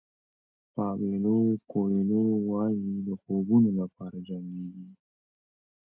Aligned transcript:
پاویلو 0.73 1.39
کویلو 1.71 2.23
وایي 2.49 2.89
د 3.07 3.09
خوبونو 3.21 3.69
لپاره 3.79 4.17
جنګېږئ. 4.27 4.89